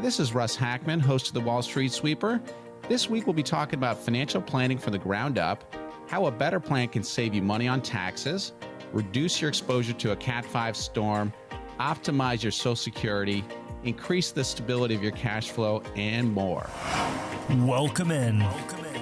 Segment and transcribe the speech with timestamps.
[0.00, 2.40] Hi, this is Russ Hackmann, host of the Wall Street Sweeper.
[2.88, 5.76] This week we'll be talking about financial planning from the ground up,
[6.08, 8.54] how a better plan can save you money on taxes,
[8.94, 11.34] reduce your exposure to a Cat 5 storm,
[11.78, 13.44] optimize your Social Security,
[13.84, 16.66] increase the stability of your cash flow, and more.
[17.58, 18.42] Welcome in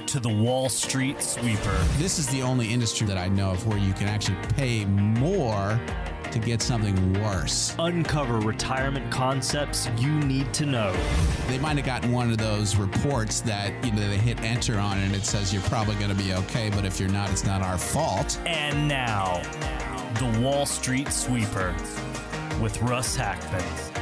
[0.07, 1.79] to the Wall Street Sweeper.
[1.99, 5.79] This is the only industry that I know of where you can actually pay more
[6.33, 7.75] to get something worse.
[7.79, 10.93] Uncover retirement concepts you need to know.
[11.49, 14.99] They might have gotten one of those reports that you know they hit enter on
[14.99, 17.63] and it says you're probably going to be okay, but if you're not, it's not
[17.63, 18.39] our fault.
[18.47, 19.43] And now,
[20.19, 21.75] the Wall Street Sweeper
[22.61, 23.98] with Russ Hackmann.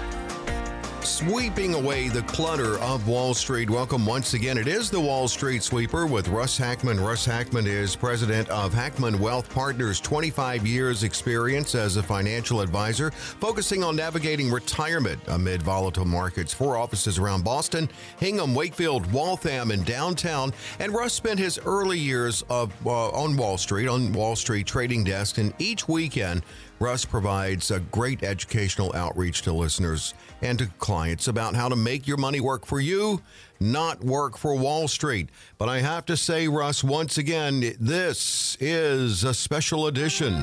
[1.06, 3.70] Sweeping away the clutter of Wall Street.
[3.70, 4.59] Welcome once again.
[4.59, 6.98] It is the Wall Street Sweeper with Russ Hackmann.
[6.98, 13.12] Russ Hackmann is president of Hackmann Wealth Partners, 25 years experience as a financial advisor,
[13.12, 16.52] focusing on navigating retirement amid volatile markets.
[16.52, 20.52] Four offices around Boston, Hingham, Wakefield, Waltham, and downtown.
[20.80, 25.05] And Russ spent his early years of uh, on Wall Street, on Wall Street trading
[25.05, 26.42] desk, and each weekend
[26.78, 32.06] Russ provides a great educational outreach to listeners and to clients about how to make
[32.06, 33.22] your money work for you,
[33.60, 35.30] not work for Wall Street.
[35.56, 40.34] But I have to say, Russ, once again, this is a special edition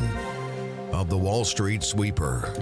[0.91, 2.53] of the Wall Street Sweeper.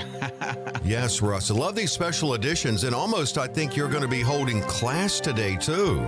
[0.83, 4.22] yes, Russ, I love these special editions, and almost I think you're going to be
[4.22, 6.06] holding class today, too.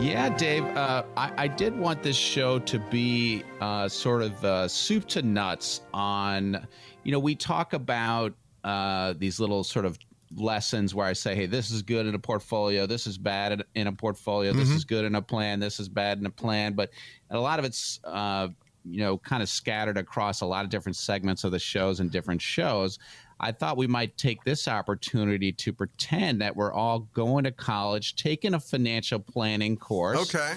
[0.00, 4.66] Yeah, Dave, uh, I, I, did want this show to be uh, sort of uh,
[4.66, 6.66] soup to nuts on,
[7.04, 9.98] you know, we talk about uh, these little sort of
[10.34, 13.86] lessons where I say, hey, this is good in a portfolio, this is bad in
[13.86, 14.76] a portfolio, this mm-hmm.
[14.76, 16.72] is good in a plan, this is bad in a plan.
[16.72, 16.90] But
[17.30, 18.48] a lot of it's, uh,
[18.84, 22.10] you know, kind of scattered across a lot of different segments of the shows and
[22.10, 22.98] different shows.
[23.42, 28.14] I thought we might take this opportunity to pretend that we're all going to college,
[28.14, 30.34] taking a financial planning course.
[30.34, 30.54] Okay.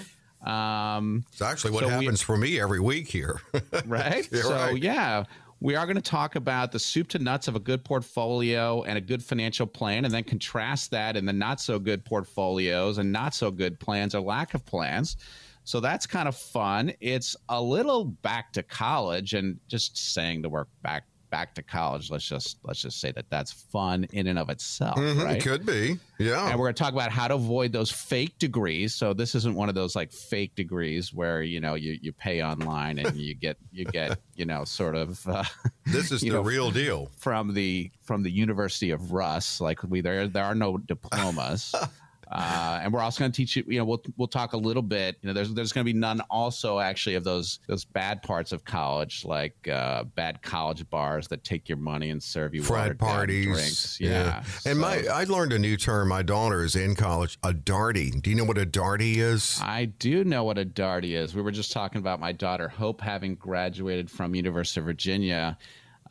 [0.48, 3.40] Um, it's actually what so happens we, for me every week here.
[3.86, 4.24] right?
[4.32, 4.80] so, right.
[4.80, 5.24] yeah,
[5.58, 8.96] we are going to talk about the soup to nuts of a good portfolio and
[8.96, 13.10] a good financial plan, and then contrast that in the not so good portfolios and
[13.10, 15.16] not so good plans or lack of plans.
[15.64, 16.92] So that's kind of fun.
[17.00, 22.10] It's a little back to college and just saying the word back back to college.
[22.10, 24.96] Let's just let's just say that that's fun in and of itself.
[24.96, 25.36] Mm-hmm, right?
[25.36, 26.48] It could be, yeah.
[26.48, 28.94] And we're going to talk about how to avoid those fake degrees.
[28.94, 32.42] So this isn't one of those like fake degrees where you know you you pay
[32.42, 35.26] online and you get you get you know sort of.
[35.26, 35.44] Uh,
[35.86, 39.60] this is the know, real deal from the from the University of Russ.
[39.60, 41.74] Like we there there are no diplomas.
[42.30, 43.64] Uh, and we're also going to teach you.
[43.68, 45.16] You know, we'll we'll talk a little bit.
[45.22, 48.52] You know, there's there's going to be none also actually of those those bad parts
[48.52, 52.98] of college, like uh, bad college bars that take your money and serve you frat
[52.98, 54.00] parties, drinks.
[54.00, 54.36] Yeah, yeah.
[54.66, 56.08] and so, my I learned a new term.
[56.08, 57.38] My daughter is in college.
[57.44, 58.20] A darty.
[58.20, 59.60] Do you know what a darty is?
[59.62, 61.34] I do know what a darty is.
[61.34, 65.56] We were just talking about my daughter Hope having graduated from University of Virginia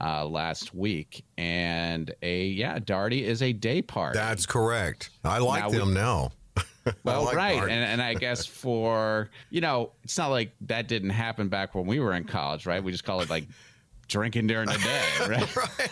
[0.02, 4.18] uh, last week, and a yeah, Darty is a day party.
[4.18, 5.10] That's correct.
[5.24, 6.32] I like now them we, now.
[7.04, 11.12] well, like right, and, and I guess for you know, it's not like that didn't
[11.12, 12.84] happen back when we were in college, right?
[12.84, 13.48] We just call it like
[14.08, 15.50] drinking during the day,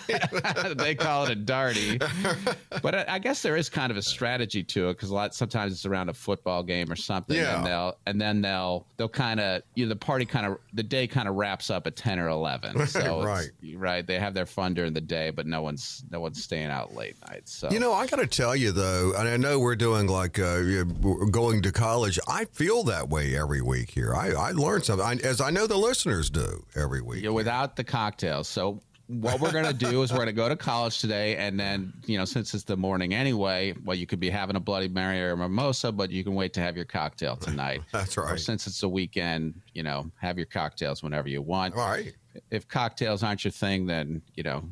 [0.68, 0.78] right?
[0.78, 2.02] they call it a darty.
[2.82, 5.34] But I, I, guess there is kind of a strategy to it because a lot
[5.34, 7.58] sometimes it's around a football game or something, yeah.
[7.58, 10.84] and they'll and then they'll they'll kind of you know the party kind of the
[10.84, 12.86] day kind of wraps up at ten or eleven.
[12.88, 14.06] So right, right.
[14.06, 17.16] They have their fun during the day, but no one's no one's staying out late
[17.30, 17.54] nights.
[17.54, 20.40] So you know, I got to tell you though, and I know we're doing like
[20.40, 20.84] uh,
[21.32, 22.20] going to college.
[22.28, 24.14] I feel that way every week here.
[24.14, 27.24] I I learn something, I, as I know the listeners do every week.
[27.24, 28.48] Yeah, without the cocktails.
[28.48, 31.60] So what we're going to do is we're going to go to college today and
[31.60, 34.88] then you know since it's the morning anyway well you could be having a bloody
[34.88, 37.82] mary or a mimosa but you can wait to have your cocktail tonight.
[37.92, 38.32] That's right.
[38.32, 41.76] or since it's a weekend you know have your cocktails whenever you want.
[41.76, 42.14] All right.
[42.50, 44.64] If cocktails aren't your thing then you know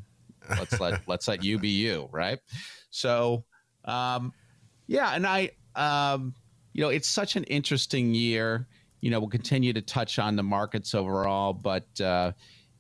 [0.50, 2.40] let's let let's let you be you right?
[2.90, 3.44] So
[3.84, 4.34] um
[4.88, 6.34] yeah and i um
[6.74, 8.68] you know it's such an interesting year.
[9.02, 12.32] You know we'll continue to touch on the markets overall but uh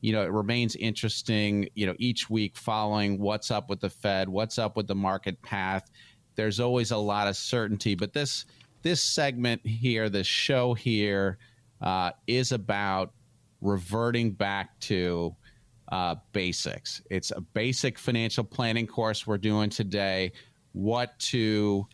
[0.01, 4.27] you know, it remains interesting, you know, each week following what's up with the Fed,
[4.27, 5.89] what's up with the market path.
[6.35, 8.45] There's always a lot of certainty, but this
[8.81, 11.37] this segment here, this show here,
[11.81, 13.13] uh, is about
[13.61, 15.35] reverting back to
[15.91, 17.01] uh, basics.
[17.11, 20.31] It's a basic financial planning course we're doing today.
[20.73, 21.85] What to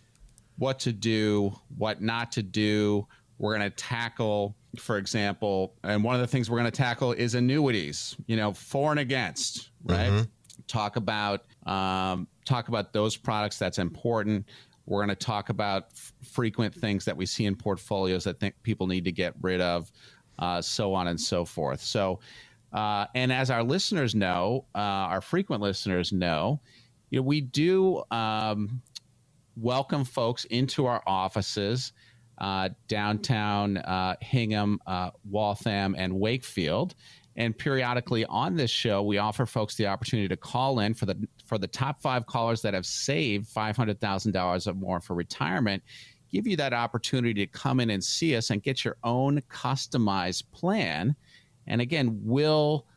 [0.58, 3.08] what to do, what not to do.
[3.38, 7.12] We're going to tackle for example, and one of the things we're going to tackle
[7.14, 10.10] is annuities, you know, for and against, right?
[10.10, 10.24] Mm-hmm.
[10.68, 14.46] talk about um, talk about those products that's important.
[14.86, 18.56] We're going to talk about f- frequent things that we see in portfolios that think
[18.64, 19.92] people need to get rid of,
[20.40, 21.82] uh, so on and so forth.
[21.82, 22.20] So,
[22.72, 26.62] uh, and as our listeners know, uh, our frequent listeners know,
[27.10, 28.82] you know, we do um,
[29.58, 31.92] welcome folks into our offices
[32.38, 36.96] uh, downtown uh, Hingham, uh, Waltham, and Wakefield.
[37.36, 41.28] And periodically on this show, we offer folks the opportunity to call in for the
[41.46, 45.16] for the top five callers that have saved five hundred thousand dollars or more for
[45.16, 45.84] retirement.
[46.32, 50.44] Give you that opportunity to come in and see us and get your own customized
[50.52, 51.16] plan.
[51.68, 52.88] And again, will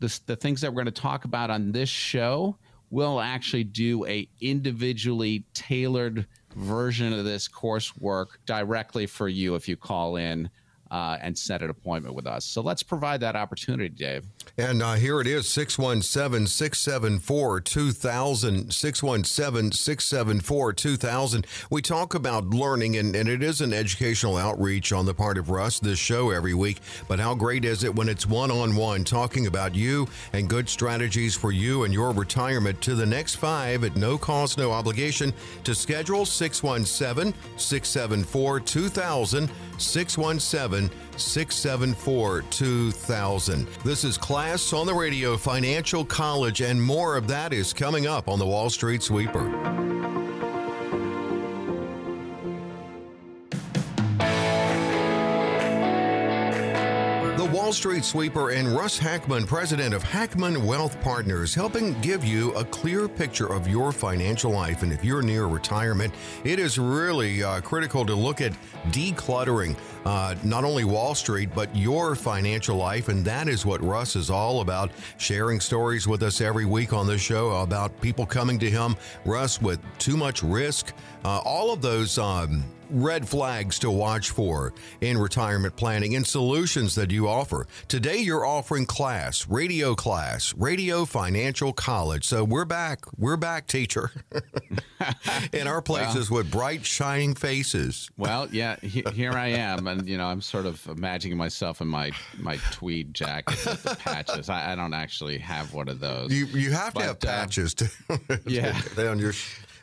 [0.00, 2.58] the, the things that we're going to talk about on this show
[2.90, 9.76] will actually do a individually tailored version of this coursework directly for you if you
[9.76, 10.48] call in
[10.96, 12.46] uh, and set an appointment with us.
[12.46, 14.24] So let's provide that opportunity, Dave.
[14.56, 18.72] And uh, here it is 617 674 2000.
[18.72, 21.46] 617 674 2000.
[21.70, 25.50] We talk about learning, and, and it is an educational outreach on the part of
[25.50, 26.80] Russ, this show every week.
[27.08, 30.66] But how great is it when it's one on one talking about you and good
[30.66, 35.34] strategies for you and your retirement to the next five at no cost, no obligation
[35.64, 39.50] to schedule 617 674 2000.
[39.78, 40.85] 617
[41.16, 43.66] 674 2000.
[43.84, 48.28] This is Class on the Radio Financial College, and more of that is coming up
[48.28, 49.44] on the Wall Street Sweeper.
[57.36, 62.52] The Wall Street Sweeper and Russ Hackmann, president of Hackmann Wealth Partners, helping give you
[62.54, 64.82] a clear picture of your financial life.
[64.82, 66.12] And if you're near retirement,
[66.42, 68.52] it is really uh, critical to look at
[68.86, 73.08] decluttering uh, not only Wall Street, but your financial life.
[73.08, 77.08] And that is what Russ is all about, sharing stories with us every week on
[77.08, 78.94] this show about people coming to him,
[79.24, 80.92] Russ, with too much risk.
[81.24, 86.94] Uh, all of those um, red flags to watch for in retirement planning and solutions
[86.94, 87.66] that you offer.
[87.88, 92.24] Today, you're offering class, radio class, radio financial college.
[92.24, 93.04] So we're back.
[93.18, 94.12] We're back, teacher,
[95.52, 98.10] in our places well, with bright, shining faces.
[98.16, 99.86] Well, yeah, he, here I am.
[99.98, 103.96] And, you know, I'm sort of imagining myself in my, my tweed jacket with the
[103.96, 104.48] patches.
[104.48, 106.32] I, I don't actually have one of those.
[106.32, 107.74] You, you have but, to have uh, patches
[108.08, 108.78] uh, to, yeah.
[108.98, 109.32] on your,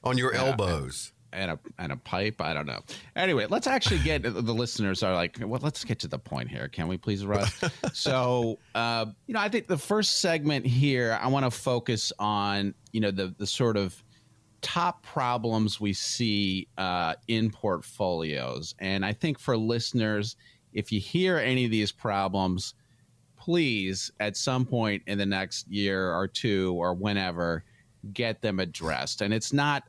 [0.03, 2.39] on your yeah, elbows and a and a pipe.
[2.39, 2.81] I don't know.
[3.15, 6.67] Anyway, let's actually get the listeners are like, well, let's get to the point here.
[6.67, 7.61] Can we please, Russ?
[7.93, 12.73] so, uh, you know, I think the first segment here, I want to focus on
[12.91, 14.02] you know the the sort of
[14.63, 20.35] top problems we see uh, in portfolios, and I think for listeners,
[20.73, 22.73] if you hear any of these problems,
[23.37, 27.63] please at some point in the next year or two or whenever
[28.13, 29.21] get them addressed.
[29.21, 29.83] And it's not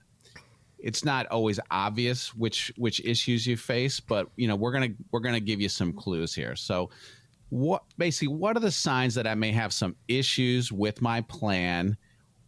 [0.78, 5.20] it's not always obvious which which issues you face, but you know we're gonna we're
[5.20, 6.56] gonna give you some clues here.
[6.56, 6.90] So,
[7.48, 11.96] what basically what are the signs that I may have some issues with my plan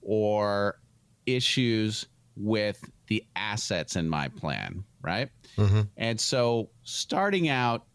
[0.03, 0.81] or
[1.25, 5.31] issues with the assets in my plan, right?
[5.57, 5.83] Mm-hmm.
[5.97, 7.87] And so, starting out,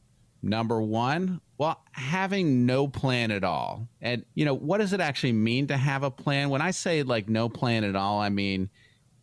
[0.41, 3.87] number one, well, having no plan at all.
[4.01, 6.49] And, you know, what does it actually mean to have a plan?
[6.49, 8.69] When I say like no plan at all, I mean,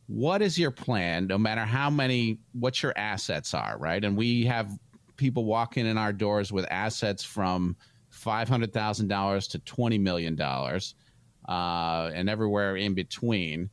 [0.09, 4.47] what is your plan no matter how many what your assets are right and we
[4.47, 4.71] have
[5.17, 7.77] people walking in our doors with assets from
[8.13, 13.69] $500000 to $20 million uh, and everywhere in between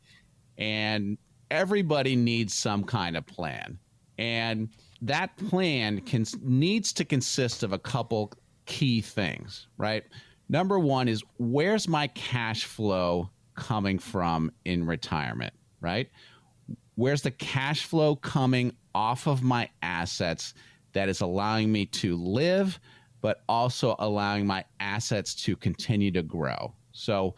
[0.57, 1.17] and
[1.51, 3.77] everybody needs some kind of plan
[4.17, 4.69] and
[5.01, 8.31] that plan can needs to consist of a couple
[8.65, 10.05] key things right
[10.49, 15.53] number one is where's my cash flow coming from in retirement
[15.85, 16.09] right?
[16.95, 20.53] Where's the cash flow coming off of my assets
[20.93, 22.79] that is allowing me to live,
[23.21, 26.73] but also allowing my assets to continue to grow?
[26.91, 27.35] So,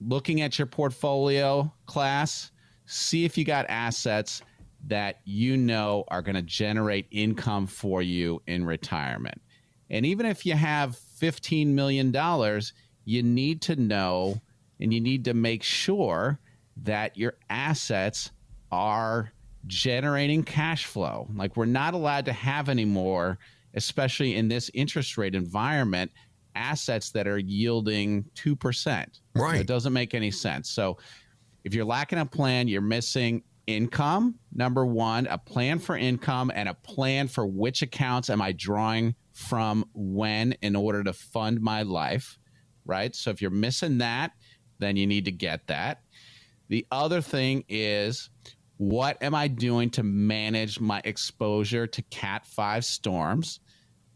[0.00, 2.52] looking at your portfolio class,
[2.88, 4.42] see if you got assets
[4.86, 9.40] that you know are going to generate income for you in retirement.
[9.90, 12.14] And even if you have $15 million,
[13.04, 14.40] you need to know
[14.80, 16.38] and you need to make sure
[16.82, 18.30] that your assets
[18.70, 19.32] are
[19.66, 21.28] generating cash flow.
[21.34, 23.38] Like we're not allowed to have anymore,
[23.74, 26.10] especially in this interest rate environment,
[26.54, 29.20] assets that are yielding 2%.
[29.34, 29.60] Right.
[29.60, 30.70] It doesn't make any sense.
[30.70, 30.98] So
[31.68, 36.66] if you're lacking a plan, you're missing income, number one, a plan for income and
[36.66, 41.82] a plan for which accounts am I drawing from when in order to fund my
[41.82, 42.38] life,
[42.86, 43.14] right?
[43.14, 44.30] So if you're missing that,
[44.78, 46.00] then you need to get that.
[46.70, 48.30] The other thing is
[48.78, 53.60] what am I doing to manage my exposure to Cat 5 storms?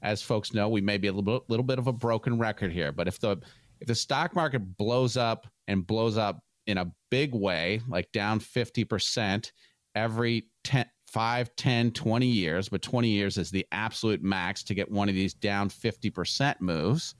[0.00, 2.72] As folks know, we may be a little bit, little bit of a broken record
[2.72, 3.36] here, but if the
[3.78, 8.40] if the stock market blows up and blows up in a big way, like down
[8.40, 9.50] 50%
[9.94, 14.90] every 10, 5, 10, 20 years, but 20 years is the absolute max to get
[14.90, 17.14] one of these down 50% moves.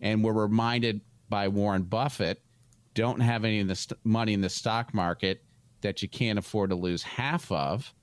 [0.00, 2.42] And we're reminded by Warren Buffett
[2.94, 5.42] don't have any of the st- money in the stock market
[5.80, 7.94] that you can't afford to lose half of,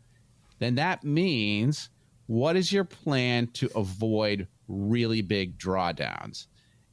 [0.59, 1.89] then that means
[2.27, 6.47] what is your plan to avoid really big drawdowns?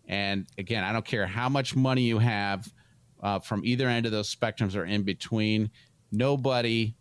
[0.09, 2.73] And again, I don't care how much money you have
[3.27, 5.69] uh, from either end of those spectrums or in between.
[6.13, 6.95] Nobody,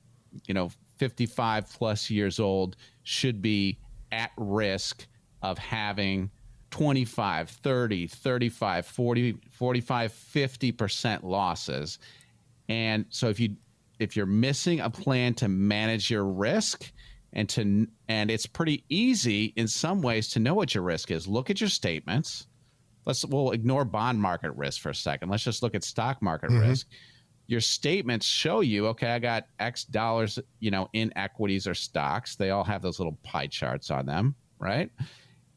[0.47, 3.77] you know, 55 plus years old should be
[4.11, 5.05] at risk
[5.43, 6.31] of having
[6.71, 11.99] 25, 30, 35, 40, 45, 50% losses.
[12.67, 13.55] And so if you
[13.99, 16.91] if you're missing a plan to manage your risk
[17.33, 21.27] and to and it's pretty easy in some ways to know what your risk is
[21.27, 22.47] look at your statements
[23.05, 26.49] let's we'll ignore bond market risk for a second let's just look at stock market
[26.49, 26.67] mm-hmm.
[26.67, 26.87] risk
[27.47, 32.35] your statements show you okay i got x dollars you know in equities or stocks
[32.35, 34.89] they all have those little pie charts on them right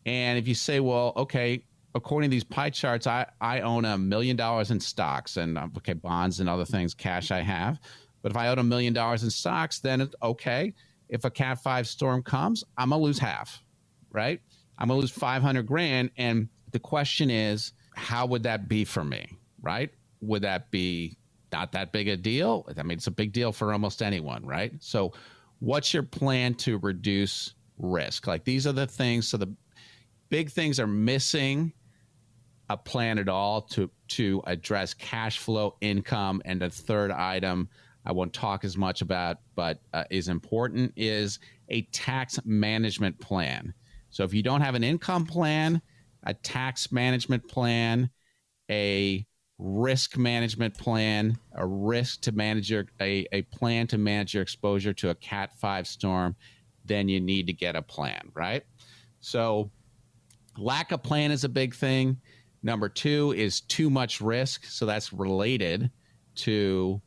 [0.07, 1.63] and if you say well okay
[1.95, 5.95] according to these pie charts i i own a million dollars in stocks and okay
[5.95, 7.81] bonds and other things cash i have
[8.23, 10.75] but if I own a million dollars in stocks, then it's okay.
[11.09, 13.63] If a Cat 5 storm comes, I'm going to lose half,
[14.13, 14.41] right?
[14.79, 16.11] I'm going to lose 500 grand.
[16.17, 19.91] And the question is, how would that be for me, right?
[20.21, 21.17] Would that be
[21.53, 22.67] not that big a deal?
[22.77, 24.73] I mean, it's a big deal for almost anyone, right?
[24.81, 25.13] So,
[25.61, 28.27] what's your plan to reduce risk?
[28.27, 29.29] Like, these are the things.
[29.29, 29.53] So, the
[30.29, 31.73] big things are missing
[32.71, 37.69] a plan at all to to address cash flow income and a third item
[38.09, 43.75] I won't talk as much about, but uh, is important is a tax management plan.
[44.09, 45.83] So if you don't have an income plan,
[46.29, 48.11] a tax management plan,
[48.71, 49.27] a
[49.59, 54.93] risk management plan, a risk to manage your a, a plan to manage your exposure
[54.93, 56.37] to a cat 5 storm,
[56.85, 58.63] then you need to get a plan, right?
[59.21, 59.71] So
[60.57, 62.21] lack of plan is a big thing.
[62.63, 65.91] Number 2 is too much risk, so that's related
[66.37, 67.01] to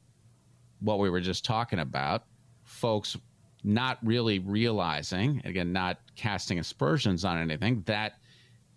[0.80, 2.24] what we were just talking about,
[2.64, 3.16] folks
[3.64, 8.14] not really realizing, again, not casting aspersions on anything, that,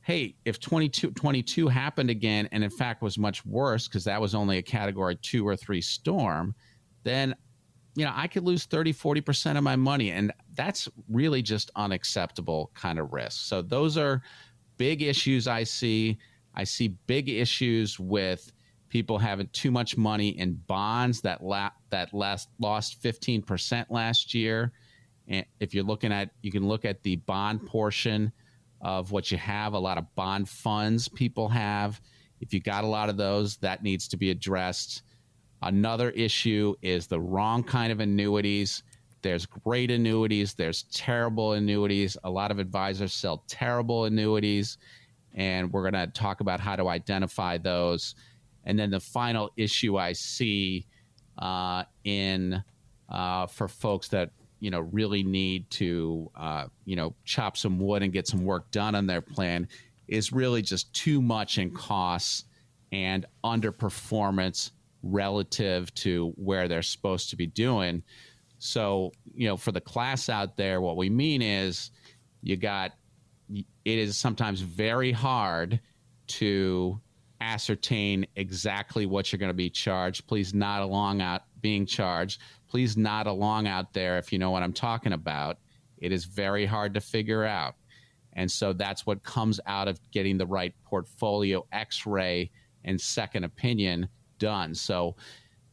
[0.04, 4.34] hey, if 22, 22 happened again and in fact was much worse because that was
[4.34, 6.54] only a category two or three storm,
[7.04, 7.34] then,
[7.96, 10.10] you know, I could lose 30, 40% of my money.
[10.10, 13.46] And that's really just unacceptable kind of risk.
[13.46, 14.22] So those are
[14.76, 16.18] big issues I see.
[16.54, 18.52] I see big issues with
[18.90, 24.72] people having too much money in bonds that la- that last lost 15% last year.
[25.28, 28.30] And if you're looking at you can look at the bond portion
[28.84, 32.00] of what you have, a lot of bond funds people have.
[32.40, 35.02] If you got a lot of those, that needs to be addressed.
[35.62, 38.82] Another issue is the wrong kind of annuities.
[39.22, 42.18] There's great annuities, there's terrible annuities.
[42.24, 44.76] A lot of advisors sell terrible annuities,
[45.32, 48.14] and we're going to talk about how to identify those.
[48.64, 50.86] And then the final issue I see
[51.38, 52.62] uh, in
[53.08, 54.30] uh, for folks that
[54.60, 58.70] you know really need to uh, you know chop some wood and get some work
[58.70, 59.68] done on their plan
[60.08, 62.44] is really just too much in costs
[62.92, 64.70] and underperformance
[65.02, 68.02] relative to where they're supposed to be doing.
[68.58, 71.90] So, you know, for the class out there, what we mean is
[72.42, 72.92] you got
[73.50, 75.80] it is sometimes very hard
[76.26, 76.98] to
[77.40, 80.26] ascertain exactly what you're going to be charged.
[80.26, 82.40] Please not along out being charged.
[82.74, 85.58] Please nod along out there if you know what I'm talking about.
[85.98, 87.76] It is very hard to figure out.
[88.32, 92.50] And so that's what comes out of getting the right portfolio x ray
[92.82, 94.08] and second opinion
[94.40, 94.74] done.
[94.74, 95.14] So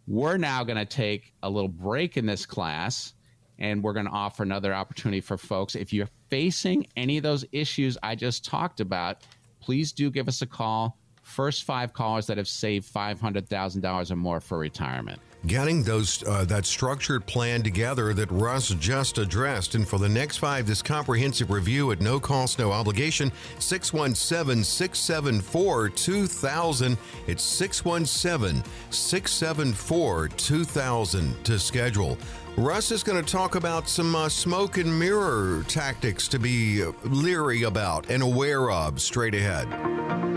[0.06, 3.16] we're now going to take a little break in this class
[3.58, 5.74] and we're going to offer another opportunity for folks.
[5.74, 9.24] If you're facing any of those issues I just talked about,
[9.60, 14.40] please do give us a call first five callers that have saved $500,000 or more
[14.40, 15.20] for retirement.
[15.48, 19.74] Getting those uh, that structured plan together that Russ just addressed.
[19.74, 25.90] And for the next five, this comprehensive review at no cost, no obligation, 617 674
[25.90, 26.98] 2000.
[27.26, 32.18] It's 617 674 2000 to schedule.
[32.58, 37.64] Russ is going to talk about some uh, smoke and mirror tactics to be leery
[37.64, 40.31] about and aware of straight ahead.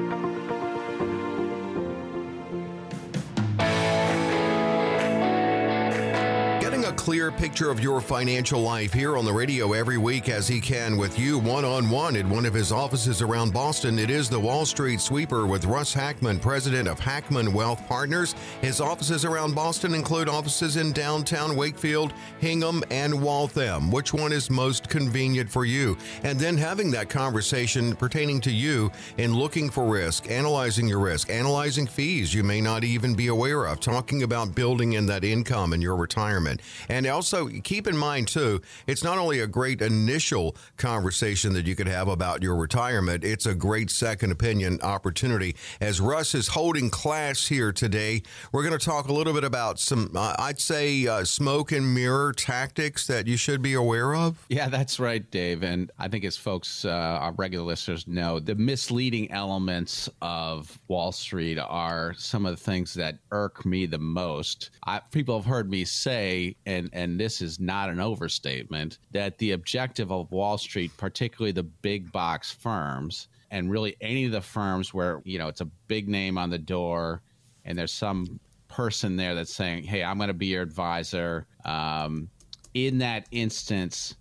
[7.25, 10.99] Clear picture of your financial life here on the radio every week as he can
[10.99, 13.99] with you one on one at one of his offices around Boston.
[13.99, 18.35] It is the Wall Street Sweeper with Russ Hackmann, president of Hackmann Wealth Partners.
[18.61, 23.91] His offices around Boston include offices in downtown Wakefield, Hingham, and Waltham.
[23.91, 25.97] Which one is most convenient for you?
[26.25, 31.31] And then having that conversation pertaining to you in looking for risk, analyzing your risk,
[31.31, 35.73] analyzing fees you may not even be aware of, talking about building in that income
[35.73, 36.61] in your retirement.
[36.91, 41.75] And also keep in mind, too, it's not only a great initial conversation that you
[41.77, 45.55] could have about your retirement, it's a great second opinion opportunity.
[45.81, 49.79] As Russ is holding class here today, we're going to talk a little bit about
[49.79, 54.45] some, uh, I'd say, uh, smoke and mirror tactics that you should be aware of.
[54.49, 55.63] Yeah, that's right, Dave.
[55.63, 56.91] And I think as folks, uh,
[57.23, 62.93] our regular listeners know, the misleading elements of Wall Street are some of the things
[62.95, 64.71] that irk me the most.
[64.85, 69.53] I, people have heard me say, and and this is not an overstatement, that the
[69.53, 74.93] objective of Wall Street, particularly the big box firms, and really any of the firms
[74.93, 77.23] where you know it's a big name on the door,
[77.65, 82.29] and there's some person there that's saying, "Hey, I'm going to be your advisor." Um,
[82.75, 84.17] in that instance,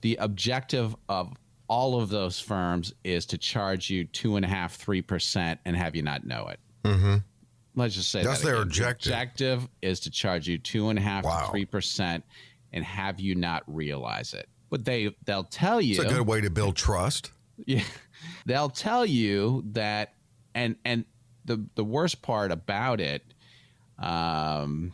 [0.00, 1.32] the objective of
[1.68, 5.76] all of those firms is to charge you two and a half, three percent, and
[5.76, 6.60] have you not know it.
[6.84, 7.16] Mm-hmm.
[7.74, 8.66] Let's just say That's that their again.
[8.68, 9.10] objective.
[9.10, 11.46] The objective is to charge you two and a half Wow.
[11.46, 12.24] to three percent,
[12.72, 14.48] and have you not realize it.
[14.70, 17.30] But they they'll tell you It's a good way to build trust.
[17.66, 17.82] yeah,
[18.46, 20.14] they'll tell you that,
[20.54, 21.04] and and
[21.44, 23.22] the the worst part about it,
[23.98, 24.92] um,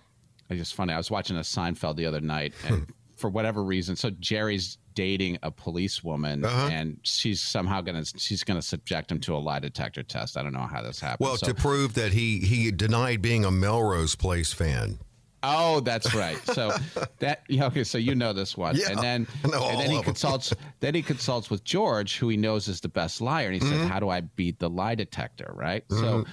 [0.48, 0.92] it's just funny.
[0.92, 5.38] I was watching a Seinfeld the other night, and for whatever reason, so Jerry's dating
[5.44, 6.68] a policewoman, Uh-huh.
[6.72, 10.36] and she's somehow gonna she's gonna subject him to a lie detector test.
[10.36, 11.24] I don't know how this happened.
[11.24, 14.98] Well, So- to prove that he he denied being a Melrose Place fan.
[15.44, 16.36] Oh, that's right.
[16.46, 16.76] So
[17.20, 17.84] that okay.
[17.84, 20.52] So you know this one, Yeah, and then I know all and then he consults.
[20.80, 23.82] Then he consults with George, who he knows is the best liar, and he Mm-hmm.
[23.82, 25.84] said, "How do I beat the lie detector?" Right.
[25.90, 26.24] So,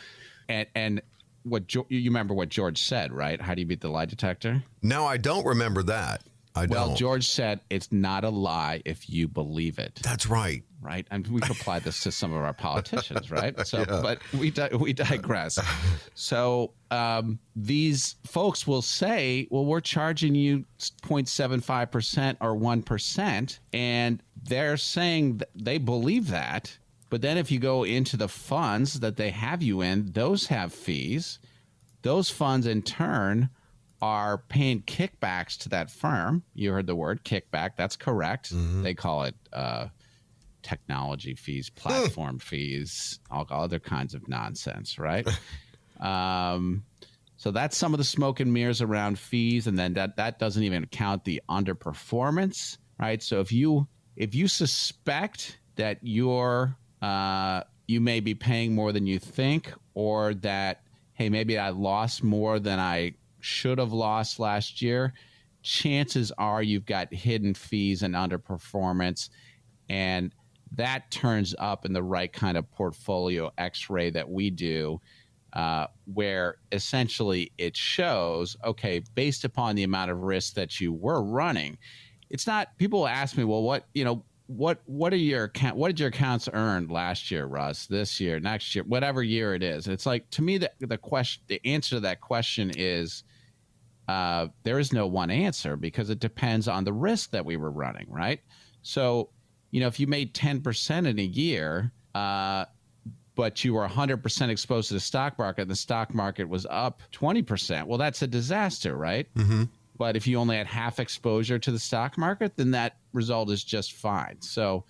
[0.50, 1.02] and and
[1.44, 3.40] what you remember what George said, right?
[3.40, 4.64] How do you beat the lie detector?
[4.82, 6.24] Now I don't remember that.
[6.56, 6.98] I Well, don't.
[6.98, 10.00] George said it's not a lie if you believe it.
[10.04, 10.64] That's right.
[10.82, 11.06] right?
[11.12, 13.54] And we could apply this to some of our politicians, right?
[13.66, 15.60] So, but we di- we digress.
[16.14, 23.60] So um, these folks will say, "Well, we're charging you 0.75 percent or one percent,"
[23.74, 26.78] and they're saying th- they believe that.
[27.10, 30.74] But then, if you go into the funds that they have you in, those have
[30.74, 31.40] fees.
[32.02, 33.50] Those funds, in turn,
[34.02, 36.44] are paying kickbacks to that firm.
[36.54, 37.72] You heard the word kickback.
[37.78, 38.52] That's correct.
[38.84, 39.88] They call it uh,
[40.62, 45.28] technology fees, platform fees, all other kinds of nonsense, right?
[46.00, 46.84] um,
[47.38, 50.64] so that's some of the smoke and mirrors around fees, and then that that doesn't
[50.64, 53.22] even count the underperformance, right?
[53.22, 59.06] So if you if you suspect that you're uh, you may be paying more than
[59.06, 60.82] you think, or that
[61.14, 63.14] hey maybe I lost more than I
[63.46, 65.14] should have lost last year,
[65.62, 69.30] chances are you've got hidden fees and underperformance,
[69.90, 70.34] and
[70.72, 75.00] that turns up in the right kind of portfolio X-ray that we do
[75.54, 81.24] uh, where essentially it shows, okay, based upon the amount of risk that you were
[81.24, 81.78] running,
[82.30, 82.78] it's not.
[82.78, 85.78] People ask me, well, what you know, what what are your account?
[85.78, 87.86] What did your accounts earn last year, Russ?
[87.86, 89.88] This year, next year, whatever year it is.
[89.88, 93.24] It's like to me, the the question, the answer to that question is.
[94.08, 97.72] Uh, there is no one answer because it depends on the risk that we were
[97.72, 98.42] running, right?
[98.82, 99.30] So,
[99.72, 102.66] you know, if you made 10% in a year, uh,
[103.36, 107.02] but you were 100% exposed to the stock market and the stock market was up
[107.12, 109.28] 20%, well, that's a disaster, right?
[109.36, 109.64] Mm-hmm.
[109.98, 113.64] But if you only had half exposure to the stock market, then that result is
[113.64, 114.42] just fine.
[114.42, 114.86] So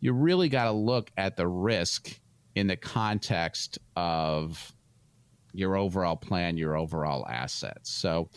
[0.00, 2.18] you really got to look at the risk
[2.54, 4.72] in the context of
[5.52, 7.90] your overall plan, your overall assets.
[7.90, 8.28] So,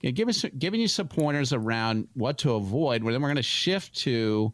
[0.00, 3.02] yeah, give us giving you some pointers around what to avoid.
[3.02, 4.52] Well, then we're going to shift to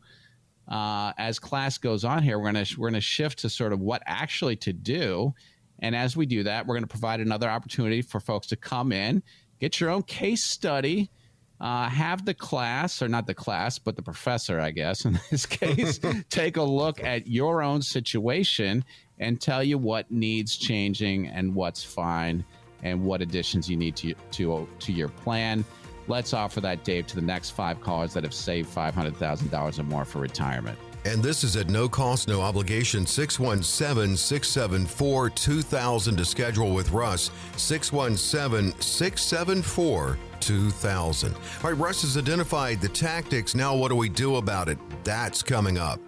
[0.68, 2.38] uh, as class goes on here.
[2.38, 5.34] We're going to we're going to shift to sort of what actually to do,
[5.78, 8.92] and as we do that, we're going to provide another opportunity for folks to come
[8.92, 9.22] in,
[9.60, 11.10] get your own case study.
[11.58, 15.46] Uh, have the class, or not the class, but the professor, I guess, in this
[15.46, 18.84] case, take a look at your own situation
[19.18, 22.44] and tell you what needs changing and what's fine
[22.82, 25.64] and what additions you need to to to your plan.
[26.08, 29.50] Let's offer that, Dave, to the next five callers that have saved five hundred thousand
[29.50, 30.78] dollars or more for retirement.
[31.04, 33.06] And this is at no cost, no obligation.
[33.06, 37.30] 617 674 2000 to schedule with Russ.
[37.56, 41.34] 617 674 2000.
[41.34, 43.54] All right, Russ has identified the tactics.
[43.54, 44.78] Now, what do we do about it?
[45.04, 46.00] That's coming up.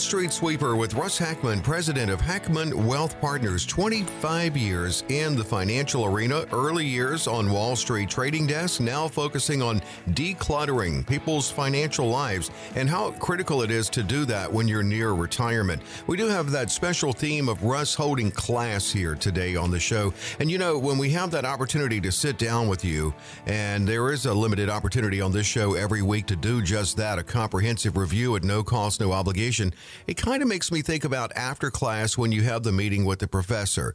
[0.00, 6.06] Street Sweeper with Russ Hackmann, president of Hackmann Wealth Partners, 25 years in the financial
[6.06, 12.50] arena, early years on Wall Street trading desk, now focusing on decluttering people's financial lives
[12.76, 15.82] and how critical it is to do that when you're near retirement.
[16.06, 20.14] We do have that special theme of Russ holding class here today on the show.
[20.38, 23.12] And you know, when we have that opportunity to sit down with you,
[23.46, 27.18] and there is a limited opportunity on this show every week to do just that,
[27.18, 29.72] a comprehensive review at no cost, no obligation
[30.06, 33.18] it kind of makes me think about after class when you have the meeting with
[33.18, 33.94] the professor,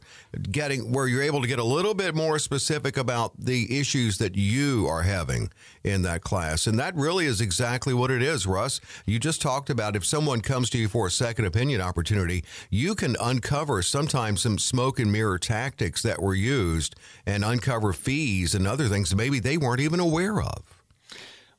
[0.50, 4.36] getting where you're able to get a little bit more specific about the issues that
[4.36, 5.50] you are having
[5.84, 6.66] in that class.
[6.66, 8.80] And that really is exactly what it is, Russ.
[9.04, 12.94] You just talked about if someone comes to you for a second opinion opportunity, you
[12.94, 16.94] can uncover sometimes some smoke and mirror tactics that were used
[17.26, 20.62] and uncover fees and other things maybe they weren't even aware of.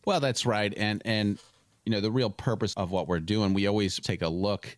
[0.06, 0.74] Well, that's right.
[0.78, 1.38] And and
[1.88, 3.54] you know the real purpose of what we're doing.
[3.54, 4.76] We always take a look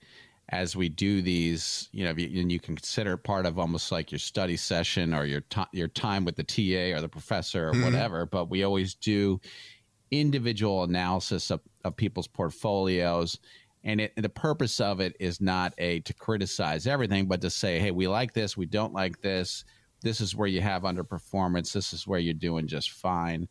[0.49, 4.19] as we do these you know and you can consider part of almost like your
[4.19, 7.83] study session or your t- your time with the TA or the professor or mm-hmm.
[7.83, 9.41] whatever but we always do
[10.11, 13.39] individual analysis of, of people's portfolios.
[13.83, 17.79] And it, the purpose of it is not a to criticize everything but to say
[17.79, 19.65] hey we like this we don't like this
[20.03, 23.47] this is where you have underperformance this is where you're doing just fine.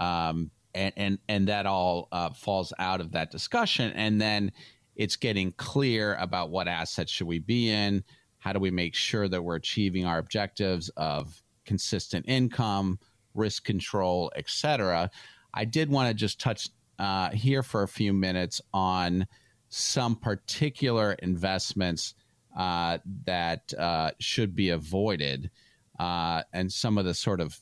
[0.00, 3.92] Um, and and and that all uh, falls out of that discussion.
[3.94, 4.52] And then
[4.94, 8.04] it's getting clear about what assets should we be in.
[8.38, 12.98] How do we make sure that we're achieving our objectives of consistent income
[13.34, 15.10] risk control etc
[15.52, 19.26] i did want to just touch uh, here for a few minutes on
[19.68, 22.14] some particular investments
[22.56, 25.50] uh, that uh, should be avoided
[25.98, 27.58] uh, and some of the sort of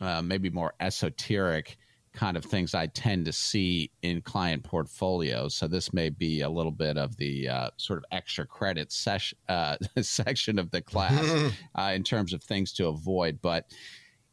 [0.00, 1.76] uh, maybe more esoteric
[2.12, 5.54] kind of things I tend to see in client portfolios.
[5.54, 9.34] So this may be a little bit of the uh, sort of extra credit sesh,
[9.48, 13.40] uh, section of the class uh, in terms of things to avoid.
[13.40, 13.66] But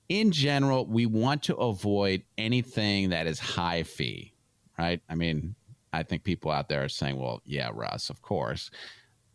[0.09, 4.33] in general, we want to avoid anything that is high fee,
[4.77, 5.01] right?
[5.09, 5.55] I mean,
[5.93, 8.69] I think people out there are saying, well, yeah, Russ, of course.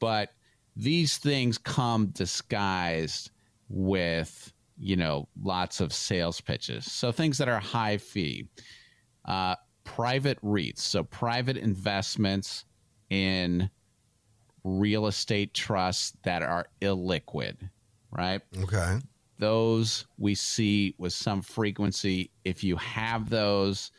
[0.01, 0.31] But
[0.77, 3.31] these things come disguised
[3.69, 6.91] with you know, lots of sales pitches.
[6.91, 8.49] So things that are high fee,
[9.25, 12.65] uh, private REITs, so private investments
[13.11, 13.71] in
[14.65, 17.57] real estate trusts that are illiquid,
[18.11, 18.41] right?
[18.63, 18.99] Okay.
[19.39, 22.31] Those we see with some frequency.
[22.45, 23.91] If you have those,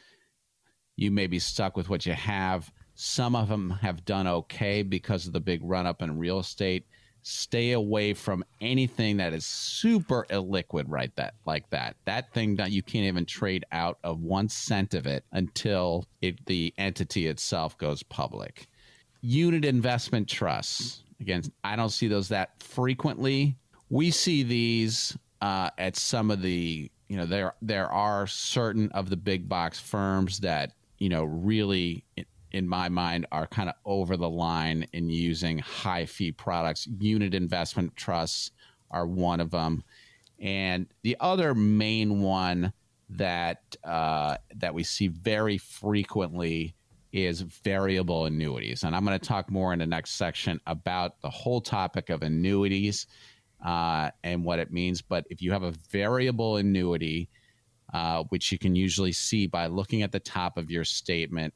[0.95, 2.71] you may be stuck with what you have.
[2.95, 6.87] Some of them have done okay because of the big run up in real estate
[7.27, 11.95] stay away from anything that is super illiquid right that like that.
[12.05, 16.45] That thing that you can't even trade out of one cent of it until it,
[16.45, 18.67] the entity itself goes public.
[19.21, 21.01] Unit investment trusts.
[21.19, 23.57] Again i don't see those that frequently.
[23.89, 29.09] We see these uh, at some of the you know there there are certain of
[29.09, 32.03] the big box firms that you know really
[32.55, 36.87] in my mind, are kind of over the line in using high fee products.
[36.99, 38.51] Unit investment trusts
[38.89, 39.83] are one of them,
[40.39, 42.71] and the other main one
[43.09, 46.75] that uh, that we see very frequently
[47.11, 51.29] is variable annuities, and I'm going to talk more in the next section about the
[51.29, 53.05] whole topic of annuities
[53.65, 55.01] uh, and what it means.
[55.01, 57.27] But if you have a variable annuity,
[57.93, 61.53] uh, which you can usually see by looking at the top of your statement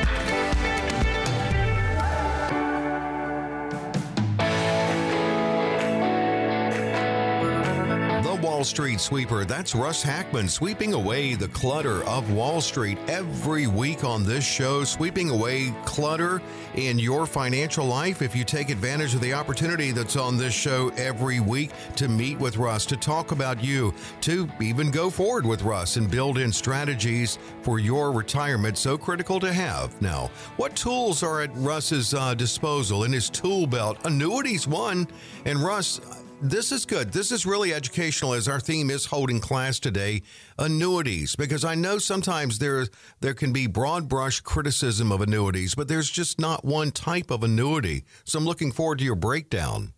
[8.66, 9.46] Street Sweeper.
[9.46, 14.84] That's Russ Hackmann sweeping away the clutter of Wall Street every week on this show,
[14.84, 16.42] sweeping away clutter
[16.74, 18.22] in your financial life.
[18.22, 22.40] If you take advantage of the opportunity that's on this show every week to meet
[22.40, 26.52] with Russ, to talk about you, to even go forward with Russ and build in
[26.52, 30.02] strategies for your retirement, so critical to have.
[30.02, 33.98] Now, what tools are at Russ's uh, disposal in his tool belt?
[34.04, 35.08] Annuities, one.
[35.46, 36.02] And Russ,
[36.42, 37.12] this is good.
[37.12, 40.22] This is really educational as our theme is holding class today.
[40.60, 42.86] Annuities, because I know sometimes there
[43.22, 47.44] there can be broad brush criticism of annuities, but there's just not one type of
[47.44, 48.04] annuity.
[48.24, 49.94] So I'm looking forward to your breakdown.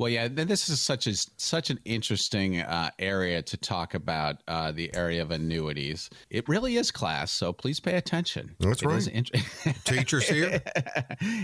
[0.00, 4.72] Well, yeah, this is such a such an interesting uh, area to talk about uh,
[4.72, 6.08] the area of annuities.
[6.30, 8.56] It really is class, so please pay attention.
[8.60, 9.06] That's it right.
[9.08, 9.30] Int-
[9.84, 10.62] Teachers here.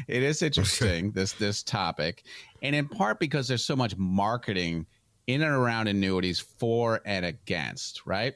[0.08, 2.24] it is interesting this this topic,
[2.62, 4.86] and in part because there's so much marketing
[5.26, 8.34] in and around annuities for and against, right?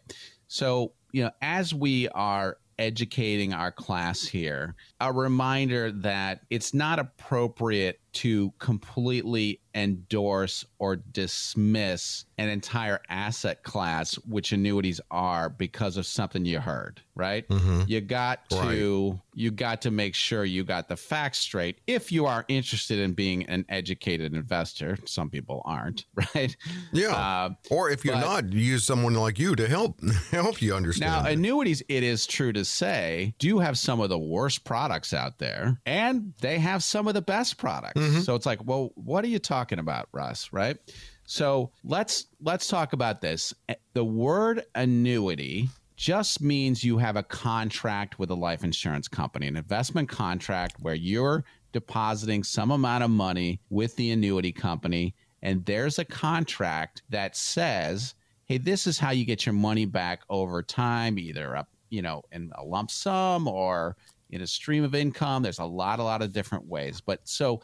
[0.48, 6.98] So you know, as we are educating our class here, a reminder that it's not
[6.98, 16.06] appropriate to completely endorse or dismiss an entire asset class, which annuities are, because of
[16.06, 17.00] something you heard.
[17.14, 17.46] Right?
[17.48, 17.82] Mm-hmm.
[17.86, 19.20] You got to right.
[19.34, 21.80] you got to make sure you got the facts straight.
[21.86, 26.56] If you are interested in being an educated investor, some people aren't, right?
[26.92, 27.14] Yeah.
[27.14, 31.24] Uh, or if you're but, not, use someone like you to help help you understand.
[31.24, 35.38] Now, annuities, it is true to say, do have some of the worst products out
[35.38, 37.99] there, and they have some of the best products.
[38.00, 38.20] Mm-hmm.
[38.20, 40.52] So it's like, well, what are you talking about, Russ?
[40.52, 40.76] Right?
[41.24, 43.54] So let's let's talk about this.
[43.92, 49.56] The word annuity just means you have a contract with a life insurance company, an
[49.56, 55.98] investment contract where you're depositing some amount of money with the annuity company, and there's
[55.98, 58.14] a contract that says,
[58.46, 62.22] "Hey, this is how you get your money back over time, either up, you know,
[62.32, 63.96] in a lump sum or
[64.30, 67.60] in a stream of income." There's a lot, a lot of different ways, but so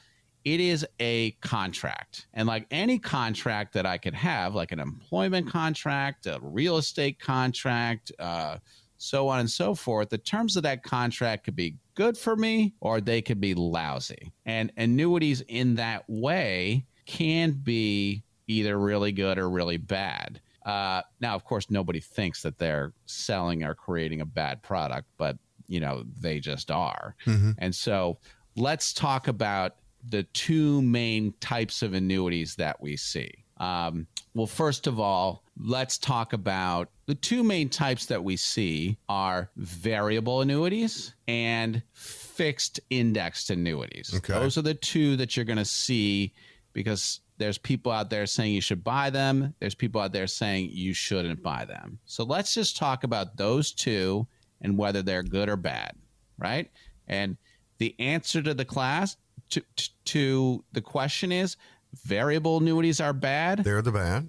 [0.46, 2.28] it is a contract.
[2.32, 7.18] And like any contract that I could have, like an employment contract, a real estate
[7.18, 8.58] contract, uh,
[8.96, 12.74] so on and so forth, the terms of that contract could be good for me
[12.80, 14.32] or they could be lousy.
[14.46, 20.40] And annuities in that way can be either really good or really bad.
[20.64, 25.38] Uh, now, of course, nobody thinks that they're selling or creating a bad product, but
[25.66, 27.16] you know they just are.
[27.26, 27.52] Mm-hmm.
[27.58, 28.18] And so,
[28.56, 29.76] let's talk about
[30.08, 33.30] the two main types of annuities that we see.
[33.58, 38.98] Um, well, first of all, let's talk about the two main types that we see
[39.08, 44.12] are variable annuities and fixed indexed annuities.
[44.14, 44.34] Okay.
[44.34, 46.34] Those are the two that you're going to see
[46.74, 49.54] because there's people out there saying you should buy them.
[49.60, 51.98] There's people out there saying you shouldn't buy them.
[52.04, 54.26] So let's just talk about those two
[54.60, 55.92] and whether they're good or bad,
[56.38, 56.70] right?
[57.06, 57.36] And
[57.78, 59.16] the answer to the class
[59.50, 59.62] to,
[60.04, 61.56] to the question is
[62.04, 63.64] variable annuities are bad.
[63.64, 64.28] They're the bad.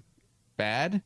[0.58, 1.02] Bad.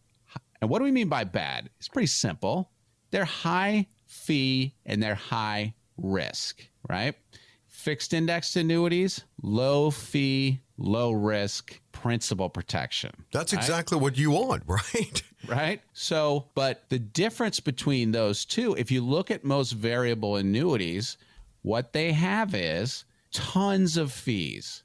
[0.62, 1.70] And what do we mean by bad?
[1.80, 2.72] It's pretty simple.
[3.10, 7.16] They're high fee and they're high risk, right?
[7.68, 13.12] Fixed indexed annuities, low fee, low risk, principal protection.
[13.32, 13.62] That's right?
[13.62, 15.24] exactly what you want, right?
[15.48, 15.82] right?
[15.94, 21.18] So, but the difference between those two, if you look at most variable annuities,
[21.64, 24.84] what they have is tons of fees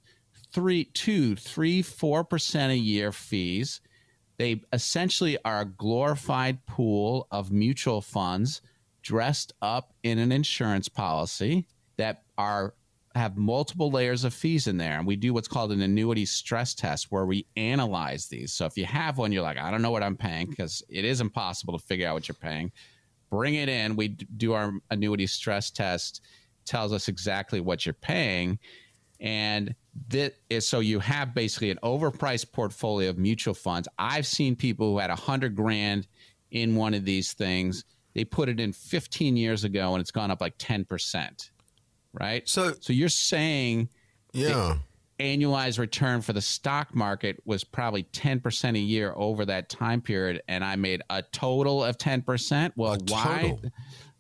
[0.53, 3.83] three, two, three, four percent a year fees.
[4.39, 8.63] They essentially are a glorified pool of mutual funds
[9.03, 11.67] dressed up in an insurance policy
[11.99, 12.75] that are
[13.15, 14.99] have multiple layers of fees in there.
[14.99, 18.53] And we do what's called an annuity stress test where we analyze these.
[18.53, 21.05] So if you have one, you're like, I don't know what I'm paying because it
[21.05, 22.73] is impossible to figure out what you're paying.
[23.31, 23.97] Bring it in.
[23.97, 26.23] We do our annuity stress test
[26.67, 28.59] tells us exactly what you're paying.
[29.21, 29.75] And
[30.09, 33.89] that is so you have basically an overpriced portfolio of mutual funds.
[33.99, 36.07] I've seen people who had a hundred grand
[36.51, 37.85] in one of these things.
[38.15, 41.51] They put it in 15 years ago and it's gone up like 10%.
[42.13, 42.49] Right.
[42.49, 43.91] So, So you're saying
[44.33, 44.77] yeah.
[45.19, 50.43] annualized return for the stock market was probably 10% a year over that time period
[50.49, 52.73] and I made a total of 10%.
[52.77, 53.71] Well, A why total.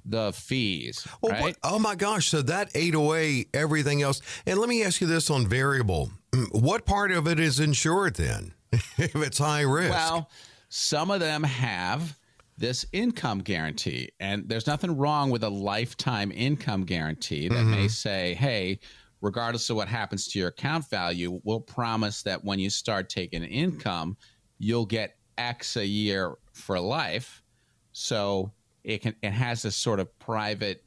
[0.08, 1.42] The fees, Well, right?
[1.42, 2.28] what- oh my gosh.
[2.28, 4.20] So that ate away everything else.
[4.46, 6.10] And let me ask you this on variable.
[6.32, 8.52] Mm, what part of it is insured then?
[8.72, 9.90] if it's high risk.
[9.90, 10.30] Well,
[10.68, 12.18] some of them have
[12.58, 17.86] this income guarantee, and there's nothing wrong with a lifetime income guarantee that may mm-hmm.
[17.88, 18.78] say, hey,
[19.20, 23.42] regardless of what happens to your account value, we'll promise that when you start taking
[23.44, 24.16] income,
[24.58, 27.42] you'll get X a year for life.
[27.92, 28.52] So
[28.86, 30.82] it can it has this sort of private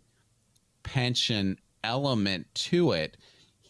[0.82, 3.18] pension element to it,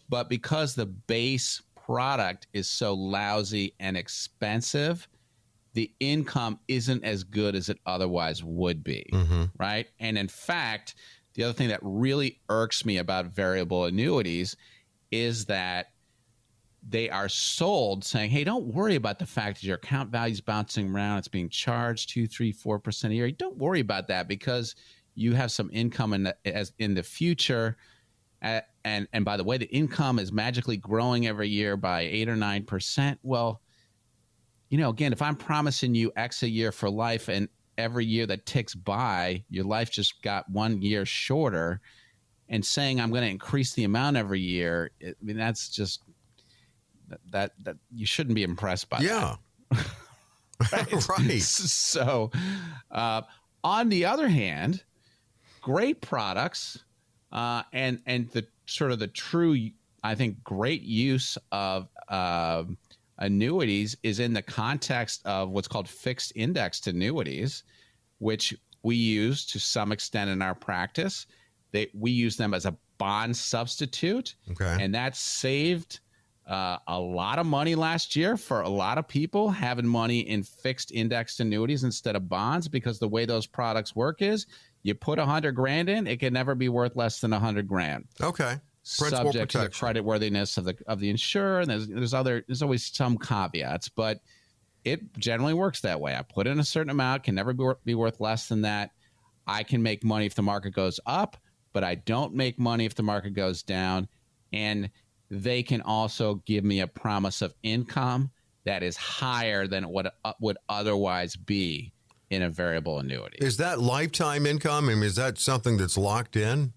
[0.08, 5.08] but because the base product is so lousy and expensive,
[5.74, 9.44] the income isn't as good as it otherwise would be, mm-hmm.
[9.58, 9.88] right?
[9.98, 10.94] And in fact,
[11.34, 14.56] the other thing that really irks me about variable annuities
[15.10, 15.90] is that
[16.88, 20.40] they are sold saying, "Hey, don't worry about the fact that your account value is
[20.40, 23.30] bouncing around; it's being charged two, three, four percent a year.
[23.30, 24.74] Don't worry about that because
[25.14, 27.76] you have some income in the, as in the future."
[28.84, 32.36] And and by the way, the income is magically growing every year by eight or
[32.36, 33.18] nine percent.
[33.22, 33.60] Well,
[34.70, 38.26] you know, again, if I'm promising you X a year for life, and every year
[38.26, 41.80] that ticks by, your life just got one year shorter,
[42.48, 46.02] and saying I'm going to increase the amount every year, I mean, that's just
[47.10, 49.02] that that, that you shouldn't be impressed by.
[49.02, 49.38] that
[49.72, 49.78] yeah.
[51.18, 51.40] right.
[51.40, 52.30] so,
[52.90, 53.22] uh,
[53.64, 54.82] on the other hand,
[55.62, 56.84] great products
[57.32, 59.56] uh, and and the sort of the true,
[60.02, 62.64] I think, great use of uh,
[63.18, 67.62] annuities is in the context of what's called fixed indexed annuities,
[68.18, 71.26] which we use to some extent in our practice.
[71.72, 74.76] They, we use them as a bond substitute Okay.
[74.78, 76.00] and that saved
[76.46, 80.42] uh, a lot of money last year for a lot of people having money in
[80.42, 84.46] fixed indexed annuities instead of bonds because the way those products work is
[84.82, 87.68] you put a hundred grand in, it can never be worth less than a hundred
[87.68, 88.56] grand, okay.
[88.98, 89.86] Principal subject to the protection.
[89.86, 91.60] credit worthiness of the of the insurer.
[91.60, 94.20] And there's there's other there's always some caveats, but
[94.84, 96.16] it generally works that way.
[96.16, 98.90] I put in a certain amount, can never be, be worth less than that.
[99.46, 101.36] I can make money if the market goes up,
[101.74, 104.08] but I don't make money if the market goes down.
[104.52, 104.90] And
[105.30, 108.30] they can also give me a promise of income
[108.64, 111.92] that is higher than what uh, would otherwise be
[112.30, 113.38] in a variable annuity.
[113.40, 114.88] Is that lifetime income?
[114.88, 116.72] I mean, is that something that's locked in?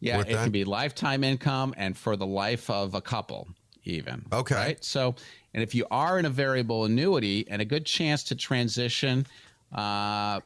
[0.00, 0.44] Yeah, it that?
[0.44, 3.48] can be lifetime income and for the life of a couple,
[3.84, 4.24] even.
[4.32, 4.54] Okay.
[4.54, 4.84] Right.
[4.84, 5.14] So,
[5.54, 9.26] and if you are in a variable annuity and a good chance to transition
[9.72, 10.40] uh,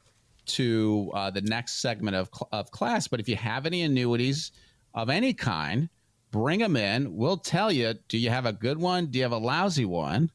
[0.47, 4.53] to uh, the next segment of, cl- of class, but if you have any annuities
[4.94, 5.88] of any kind,
[6.31, 7.17] bring them in.
[7.17, 9.07] We'll tell you do you have a good one?
[9.07, 10.31] Do you have a lousy one?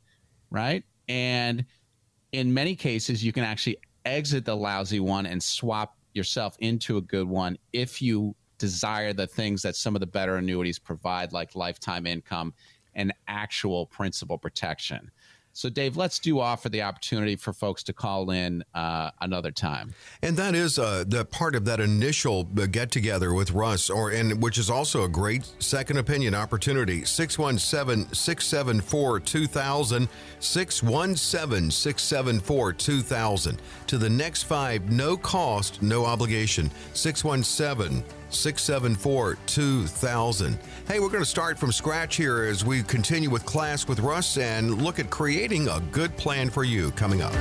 [0.49, 0.83] Right.
[1.07, 1.65] And
[2.31, 7.01] in many cases, you can actually exit the lousy one and swap yourself into a
[7.01, 11.55] good one if you desire the things that some of the better annuities provide, like
[11.55, 12.53] lifetime income
[12.95, 15.11] and actual principal protection.
[15.55, 19.93] So, Dave, let's do offer the opportunity for folks to call in uh, another time.
[20.23, 24.41] And that is uh, the part of that initial get together with Russ, or and
[24.41, 27.05] which is also a great second opinion opportunity.
[27.05, 30.09] 617 674 2000.
[30.39, 33.61] 617 674 2000.
[33.85, 36.71] To the next five, no cost, no obligation.
[36.93, 40.59] 617 674 2000.
[40.85, 44.37] Hey, we're going to start from scratch here as we continue with class with Russ
[44.37, 47.31] and look at creating a good plan for you coming up.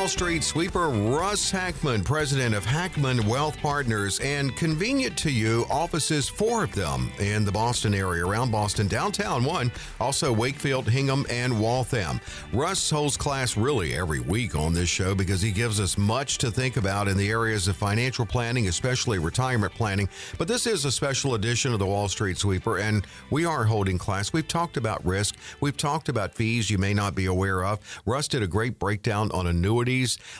[0.00, 6.26] Wall Street sweeper Russ Hackmann, president of Hackmann Wealth Partners, and convenient to you, offices
[6.26, 9.70] four of them in the Boston area, around Boston, downtown one,
[10.00, 12.18] also Wakefield, Hingham, and Waltham.
[12.54, 16.50] Russ holds class really every week on this show because he gives us much to
[16.50, 20.08] think about in the areas of financial planning, especially retirement planning.
[20.38, 23.98] But this is a special edition of the Wall Street Sweeper, and we are holding
[23.98, 24.32] class.
[24.32, 27.80] We've talked about risk, we've talked about fees you may not be aware of.
[28.06, 29.89] Russ did a great breakdown on annuities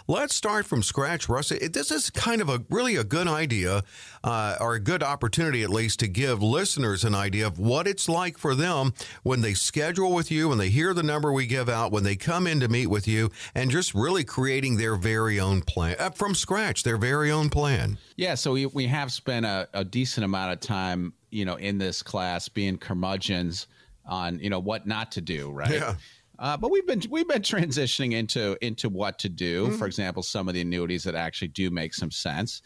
[0.07, 1.51] Let's start from scratch, Russ.
[1.51, 3.83] It, this is kind of a really a good idea,
[4.23, 8.09] uh, or a good opportunity at least, to give listeners an idea of what it's
[8.09, 11.69] like for them when they schedule with you, when they hear the number we give
[11.69, 15.41] out, when they come in to meet with you, and just really creating their very
[15.41, 17.99] own plan uh, from scratch, their very own plan.
[18.17, 21.79] Yeah, so we, we have spent a, a decent amount of time, you know, in
[21.79, 23.67] this class being curmudgeons
[24.07, 25.71] on, you know, what not to do, right?
[25.71, 25.95] Yeah.
[26.41, 29.67] Uh, but we've been we've been transitioning into into what to do.
[29.67, 29.77] Mm-hmm.
[29.77, 32.63] For example, some of the annuities that actually do make some sense.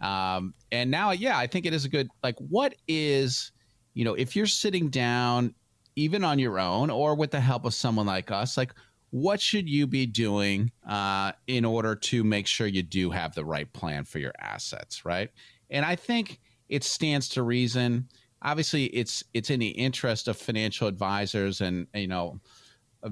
[0.00, 2.36] Um, and now, yeah, I think it is a good like.
[2.38, 3.52] What is
[3.92, 5.54] you know if you're sitting down,
[5.96, 8.72] even on your own or with the help of someone like us, like
[9.10, 13.44] what should you be doing uh, in order to make sure you do have the
[13.44, 15.30] right plan for your assets, right?
[15.68, 16.40] And I think
[16.70, 18.08] it stands to reason.
[18.40, 22.40] Obviously, it's it's in the interest of financial advisors and you know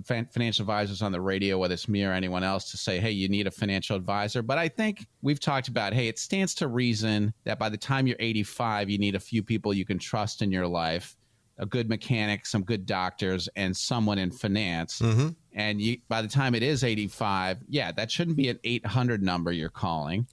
[0.04, 3.28] financial advisors on the radio, whether it's me or anyone else, to say, hey, you
[3.28, 4.42] need a financial advisor.
[4.42, 8.06] But I think we've talked about, hey, it stands to reason that by the time
[8.06, 11.16] you're 85, you need a few people you can trust in your life
[11.58, 15.00] a good mechanic, some good doctors, and someone in finance.
[15.00, 15.28] Mm-hmm.
[15.54, 19.50] And you, by the time it is 85, yeah, that shouldn't be an 800 number
[19.50, 20.26] you're calling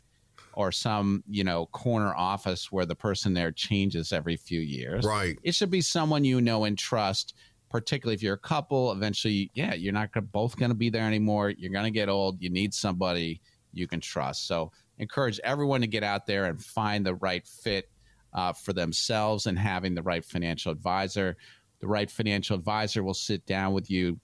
[0.53, 5.03] or some, you know, corner office where the person there changes every few years.
[5.03, 5.37] Right.
[5.43, 7.33] It should be someone you know and trust
[7.75, 11.03] particularly if you're a couple eventually yeah you're not gonna, both going to be there
[11.03, 11.49] anymore.
[11.49, 12.41] You're going to get old.
[12.41, 13.41] You need somebody
[13.73, 14.47] you can trust.
[14.47, 17.89] So encourage everyone to get out there and find the right fit
[18.33, 21.35] uh, for themselves and having the right financial advisor.
[21.81, 24.21] The right financial advisor will sit down with you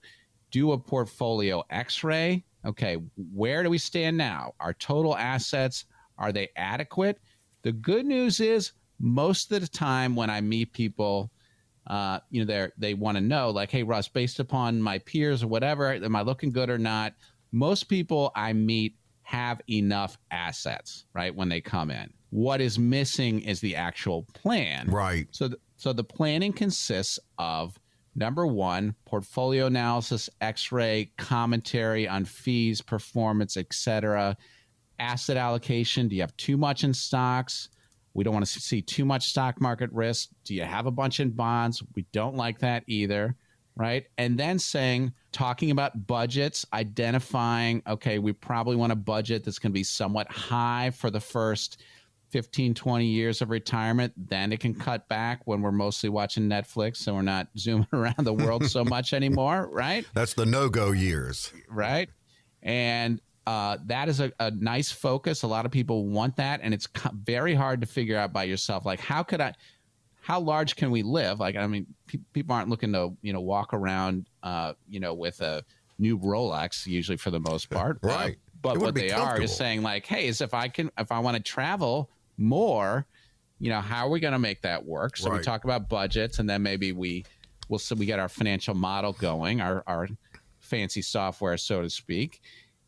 [0.50, 2.42] do a portfolio x-ray.
[2.64, 2.96] Okay
[3.34, 4.54] where do we stand now?
[4.60, 5.84] Our total assets
[6.16, 7.18] are they adequate?
[7.64, 11.30] The good news is most of the time when i meet people
[11.86, 15.42] uh, you know, they they want to know, like, hey, Russ, based upon my peers
[15.42, 17.14] or whatever, am I looking good or not?
[17.50, 21.34] Most people I meet have enough assets, right?
[21.34, 25.26] When they come in, what is missing is the actual plan, right?
[25.32, 27.78] So, th- so the planning consists of
[28.14, 34.36] number one, portfolio analysis, X-ray, commentary on fees, performance, etc.
[34.98, 36.08] Asset allocation.
[36.08, 37.68] Do you have too much in stocks?
[38.14, 40.30] We don't want to see too much stock market risk.
[40.44, 41.82] Do you have a bunch in bonds?
[41.94, 43.36] We don't like that either.
[43.74, 44.06] Right.
[44.18, 49.72] And then saying, talking about budgets, identifying, okay, we probably want a budget that's going
[49.72, 51.82] to be somewhat high for the first
[52.32, 54.12] 15, 20 years of retirement.
[54.16, 57.06] Then it can cut back when we're mostly watching Netflix.
[57.06, 59.68] and we're not zooming around the world so much anymore.
[59.72, 60.04] Right.
[60.12, 61.50] That's the no go years.
[61.68, 62.10] Right.
[62.62, 65.42] And uh, that is a, a, nice focus.
[65.42, 66.88] A lot of people want that, and it's
[67.24, 68.86] very hard to figure out by yourself.
[68.86, 69.54] Like, how could I?
[70.20, 71.40] How large can we live?
[71.40, 75.14] Like, I mean, pe- people aren't looking to you know walk around, uh, you know,
[75.14, 75.64] with a
[75.98, 78.34] new Rolex usually for the most part, right?
[78.34, 81.18] Uh, but what they are is saying like, hey, is if I can, if I
[81.18, 83.06] want to travel more,
[83.58, 85.16] you know, how are we going to make that work?
[85.16, 85.38] So right.
[85.38, 87.24] we talk about budgets, and then maybe we,
[87.68, 90.08] we'll so we get our financial model going, our our
[90.60, 92.40] fancy software, so to speak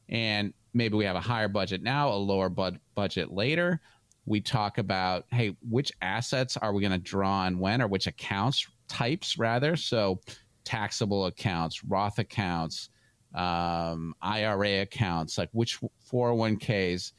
[0.08, 3.80] and maybe we have a higher budget now, a lower bud- budget later.
[4.26, 8.06] We talk about, hey, which assets are we going to draw on when, or which
[8.06, 9.76] accounts types rather?
[9.76, 10.20] So,
[10.64, 12.88] taxable accounts, Roth accounts,
[13.34, 15.78] um, IRA accounts, like which
[16.10, 17.12] 401ks.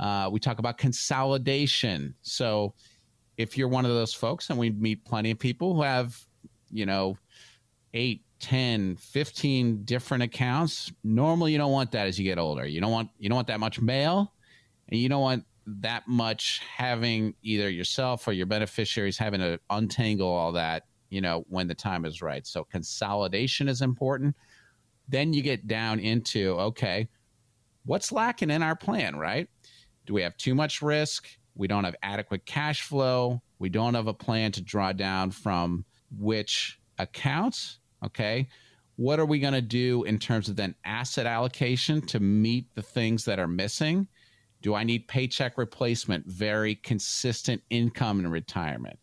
[0.00, 2.14] Uh, we talk about consolidation.
[2.22, 2.74] So,
[3.36, 6.18] if you're one of those folks, and we meet plenty of people who have,
[6.70, 7.16] you know,
[7.94, 10.92] eight, 10 15 different accounts.
[11.02, 12.66] Normally you don't want that as you get older.
[12.66, 14.32] You don't want you don't want that much mail
[14.88, 20.28] and you don't want that much having either yourself or your beneficiaries having to untangle
[20.28, 22.46] all that you know when the time is right.
[22.46, 24.36] So consolidation is important.
[25.08, 27.08] Then you get down into okay
[27.84, 29.48] what's lacking in our plan right?
[30.06, 31.28] Do we have too much risk?
[31.54, 33.42] We don't have adequate cash flow.
[33.58, 38.48] We don't have a plan to draw down from which accounts Okay.
[38.96, 42.82] What are we going to do in terms of then asset allocation to meet the
[42.82, 44.08] things that are missing?
[44.60, 48.98] Do I need paycheck replacement, very consistent income in retirement?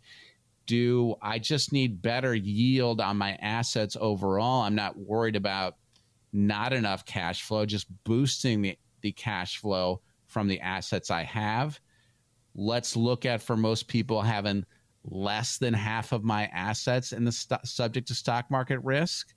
[0.66, 4.64] Do I just need better yield on my assets overall?
[4.64, 5.76] I'm not worried about
[6.34, 11.80] not enough cash flow, just boosting the, the cash flow from the assets I have.
[12.54, 14.66] Let's look at for most people having
[15.08, 19.34] less than half of my assets in the st- subject to stock market risk,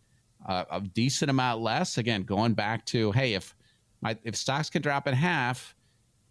[0.49, 1.99] uh, a decent amount less.
[1.99, 3.55] Again, going back to hey, if
[4.01, 5.75] my if stocks can drop in half,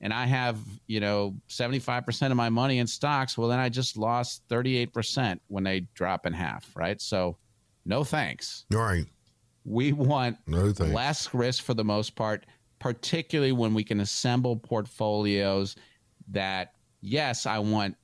[0.01, 0.57] and I have
[0.87, 4.43] you know seventy five percent of my money in stocks, well then I just lost
[4.49, 6.99] thirty eight percent when they drop in half, right?
[7.01, 7.37] So,
[7.85, 8.65] no thanks.
[8.73, 9.05] All right.
[9.65, 12.45] We want no less risk for the most part.
[12.79, 15.75] particularly when we can assemble portfolios
[16.29, 17.95] that, yes, I want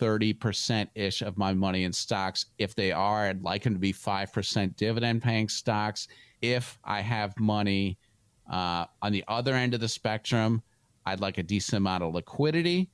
[0.00, 2.46] 30% ish of my money in stocks.
[2.58, 6.08] If they are, I'd like them to be 5% dividend paying stocks.
[6.40, 7.98] If I have money
[8.50, 10.62] uh, on the other end of the spectrum,
[11.06, 12.90] I'd like a decent amount of liquidity.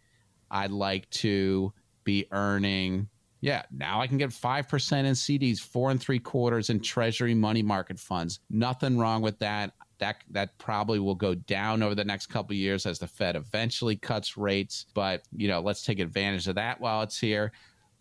[0.50, 1.72] I'd like to
[2.04, 3.08] be earning,
[3.40, 7.62] yeah, now I can get 5% in CDs, four and three quarters in treasury money
[7.62, 8.40] market funds.
[8.50, 12.86] Nothing wrong with that that that probably will go down over the next couple years
[12.86, 14.86] as the Fed eventually cuts rates.
[14.94, 17.52] But you know, let's take advantage of that while it's here.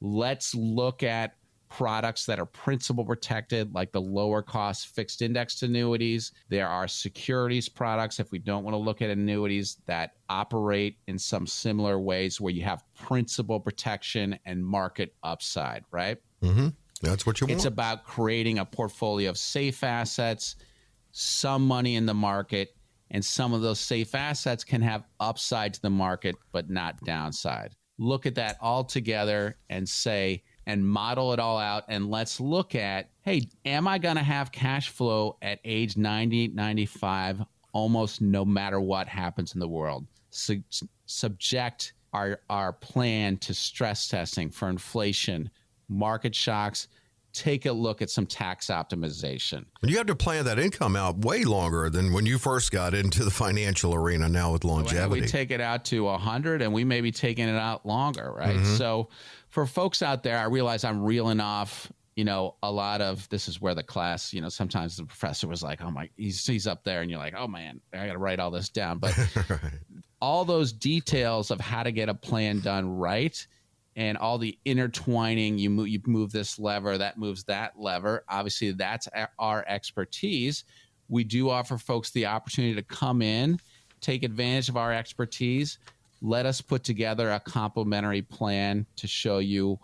[0.02, 1.36] Let's look at
[1.70, 6.32] products that are principal protected, like the lower cost fixed indexed annuities.
[6.50, 11.18] There are securities products, if we don't want to look at annuities, that operate in
[11.18, 16.18] some similar ways where you have principal protection and market upside, right?
[16.42, 16.70] Mm-hmm.
[17.02, 17.58] That's what you want.
[17.58, 20.56] It's about creating a portfolio of safe assets
[21.18, 22.76] some money in the market,
[23.10, 27.74] and some of those safe assets can have upside to the market, but not downside.
[27.98, 31.86] Look at that all together and say, and model it all out.
[31.88, 36.50] And let's look at hey, am I going to have cash flow at age 90,
[36.50, 40.06] 95, almost no matter what happens in the world?
[40.32, 40.64] Su-
[41.06, 45.50] subject our, our plan to stress testing for inflation,
[45.88, 46.90] market shocks,
[47.36, 49.66] take a look at some tax optimization.
[49.84, 53.24] You have to plan that income out way longer than when you first got into
[53.24, 55.22] the financial arena now with longevity.
[55.22, 58.56] we take it out to 100 and we may be taking it out longer, right?
[58.56, 58.76] Mm-hmm.
[58.76, 59.10] So
[59.50, 63.50] for folks out there, I realize I'm reeling off you know, a lot of this
[63.50, 66.66] is where the class, you know, sometimes the professor was like, oh my, he's, he's
[66.66, 69.00] up there and you're like, oh man, I got to write all this down.
[69.00, 69.14] But
[70.22, 73.46] all those details of how to get a plan done right
[73.96, 78.24] and all the intertwining you move you move this lever that moves that lever.
[78.30, 79.08] Obviously that's
[79.40, 80.66] our expertise.
[81.08, 83.60] We do offer folks the opportunity to come in
[84.02, 85.80] take advantage of our expertise.
[86.22, 89.80] Let us put together a complimentary plan to show you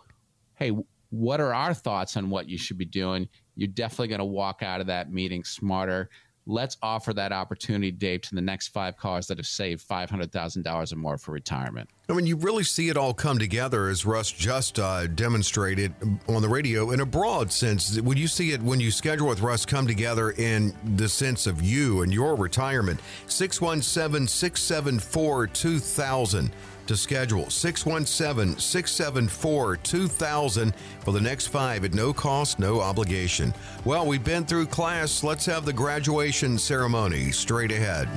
[0.55, 0.71] hey
[1.09, 3.27] what are our thoughts on what you should be doing?
[3.55, 6.09] You're definitely going to walk out of that meeting smarter
[6.45, 10.95] let's offer that opportunity, Dave, to the next five cars that have saved $500,000 or
[10.95, 11.89] more for retirement.
[12.09, 15.93] I mean, you really see it all come together as Russ just uh, demonstrated
[16.27, 17.99] on the radio in a broad sense.
[18.01, 21.61] When you see it, when you schedule with Russ come together in the sense of
[21.61, 26.51] you and your retirement, 617 674 2000
[26.91, 33.53] to schedule 617 674 2000 for the next five at no cost, no obligation.
[33.85, 35.23] Well, we've been through class.
[35.23, 38.09] Let's have the graduation ceremony straight ahead.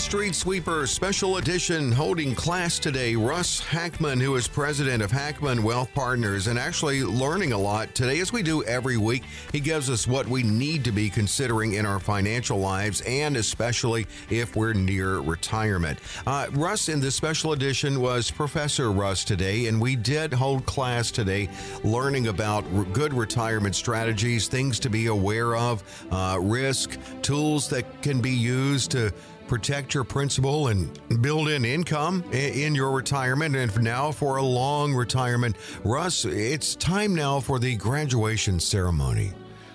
[0.00, 3.14] Street Sweeper Special Edition holding class today.
[3.14, 8.18] Russ Hackmann, who is president of Hackmann Wealth Partners, and actually learning a lot today,
[8.20, 9.24] as we do every week.
[9.52, 14.06] He gives us what we need to be considering in our financial lives, and especially
[14.30, 15.98] if we're near retirement.
[16.26, 21.10] Uh, Russ, in this special edition, was Professor Russ today, and we did hold class
[21.10, 21.48] today
[21.84, 28.22] learning about good retirement strategies, things to be aware of, uh, risk, tools that can
[28.22, 29.12] be used to
[29.50, 30.88] protect your principal and
[31.20, 35.56] build in income in your retirement and for now for a long retirement.
[35.82, 39.32] Russ, it's time now for the graduation ceremony.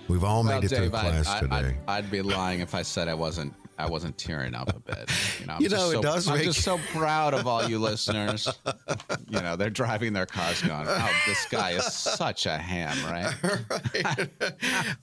[0.07, 1.77] We've all well, made it Dave, through class I, today.
[1.89, 5.09] I'd, I'd be lying if I said I wasn't I wasn't tearing up a bit.
[5.39, 6.27] You know, I'm you know it so, does.
[6.27, 6.45] I'm make...
[6.45, 8.47] just so proud of all you listeners.
[9.29, 13.35] you know, they're driving their cars, going, "Oh, this guy is such a ham, right?"
[13.69, 14.29] right.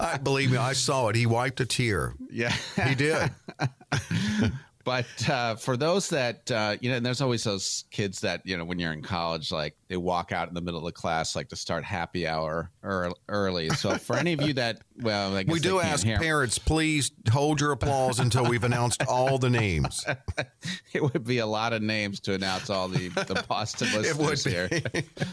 [0.00, 1.16] I believe me, I saw it.
[1.16, 2.14] He wiped a tear.
[2.30, 2.54] Yeah,
[2.86, 3.30] he did.
[4.84, 8.56] But uh, for those that uh, you know, and there's always those kids that you
[8.56, 11.36] know when you're in college, like they walk out in the middle of the class,
[11.36, 13.68] like to start happy hour early.
[13.70, 16.18] So for any of you that, well, we do ask hear.
[16.18, 20.04] parents, please hold your applause until we've announced all the names.
[20.92, 24.68] it would be a lot of names to announce all the the Boston listeners here.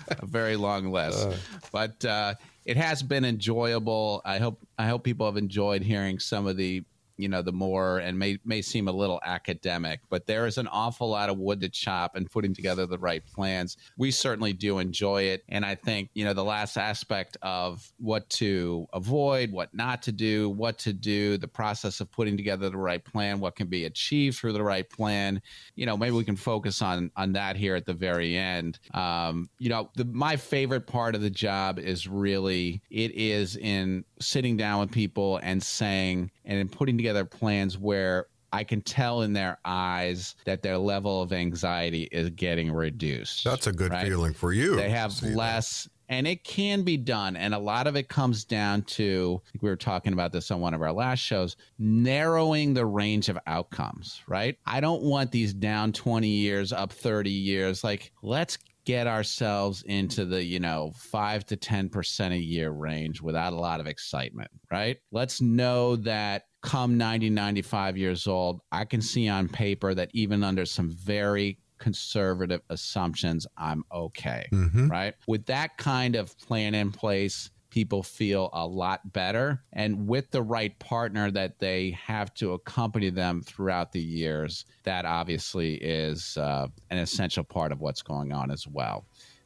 [0.09, 1.33] a very long list, uh.
[1.71, 2.05] but.
[2.05, 2.33] Uh,
[2.65, 4.21] it has been enjoyable.
[4.23, 6.83] I hope I hope people have enjoyed hearing some of the
[7.19, 10.67] you know the more and may may seem a little academic but there is an
[10.67, 13.77] awful lot of wood to chop and putting together the right plans.
[13.97, 15.43] We certainly do enjoy it.
[15.49, 20.11] And i think you know the last aspect of what to avoid what not to
[20.11, 23.85] do what to do the process of putting together the right plan what can be
[23.85, 25.41] achieved through the right plan.
[25.75, 28.79] You know maybe we can focus on on that here at the very end.
[28.93, 34.05] Um, you know the, my favorite part of the job is really it is in
[34.19, 39.21] sitting down with people and saying and in putting together plans where I can tell
[39.21, 43.43] in their eyes that their level of anxiety is getting reduced.
[43.43, 44.05] That's a good right?
[44.05, 44.75] feeling for you.
[44.75, 45.37] They have See that.
[45.37, 49.69] less and it can be done and a lot of it comes down to we
[49.69, 54.21] were talking about this on one of our last shows narrowing the range of outcomes
[54.27, 58.57] right i don't want these down 20 years up 30 years like let's
[58.89, 63.79] get ourselves into the you know 5 to 10% a year range without a lot
[63.79, 69.47] of excitement right let's know that come 90 95 years old i can see on
[69.47, 74.47] paper that even under some very conservative assumptions, I'm okay.
[74.51, 74.91] Mhm.
[74.91, 75.15] Right.
[75.27, 79.61] With that kind of plan in place, people feel a lot better.
[79.73, 85.05] And with the right partner that they have to accompany them throughout the years, that
[85.05, 89.05] obviously is uh, an essential part of what's going on as well.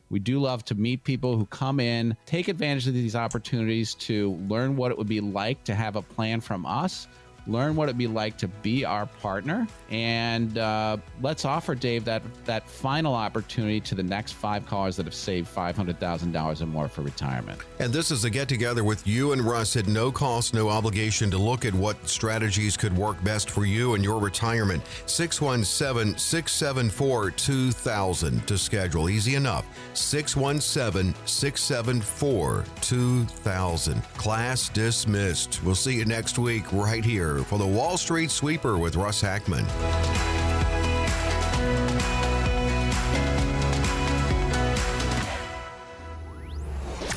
[0.10, 4.34] We do love to meet people who come in, take advantage of these opportunities to
[4.48, 7.08] learn what it would be like to have a plan from us,
[7.48, 12.24] learn what it'd be like to be our partner, and uh, let's offer Dave that
[12.46, 16.62] that final opportunity to the next five callers that have saved five hundred thousand dollars
[16.62, 17.60] or more for retirement.
[17.80, 21.30] And this is a get together with you and Russ at no cost, no obligation
[21.32, 24.84] to look at what strategies could work best for you and your retirement.
[25.06, 29.10] 617 674 2000 to schedule.
[29.10, 29.66] Easy enough.
[29.94, 34.04] 617 674 2000.
[34.16, 35.62] Class dismissed.
[35.64, 40.53] We'll see you next week right here for the Wall Street Sweeper with Russ Hackmann.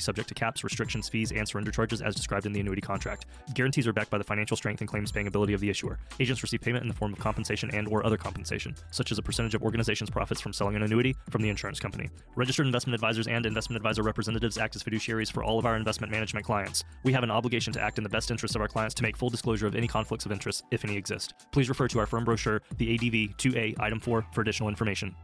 [0.00, 3.26] subject to caps, restrictions, fees, and surrender charges as described in the annuity contract.
[3.54, 5.98] Guarantees are backed by the financial strength and claims paying ability of the issuer.
[6.20, 9.22] Agents receive payment in the form of compensation and or other compensation, such as a
[9.22, 12.08] percentage of organization's profits from selling an annuity from the insurance company.
[12.36, 16.10] Registered investment advisors and investment advisor representatives act as fiduciaries for all of our investment
[16.10, 16.84] management clients.
[17.02, 19.16] We have an obligation to act in the best interest of our clients to make
[19.16, 21.34] full disclosure of any conflicts of interest, if any exist.
[21.52, 25.14] Please refer to our firm brochure, the ADV 2A Item 4, for additional information.